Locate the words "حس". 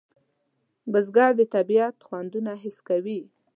2.63-2.77